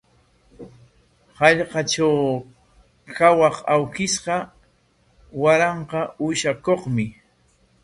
Hallqatraw 1.39 2.21
kawaq 3.17 3.55
awkishqa 3.75 4.37
waranqa 5.41 5.99
uushayuqmi. 6.23 7.05